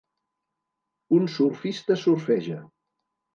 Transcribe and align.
Un 1.17 1.29
surfista 1.33 1.99
surfeja. 2.05 2.59